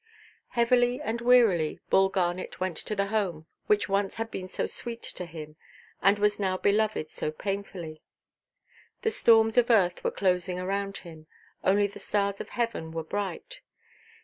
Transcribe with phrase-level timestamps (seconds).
[0.57, 5.03] Heavily and wearily Bull Garnet went to the home which once had been so sweet
[5.03, 5.57] to him,
[6.01, 8.01] and was now beloved so painfully.
[9.03, 11.27] The storms of earth were closing round him,
[11.63, 13.61] only the stars of heaven were bright.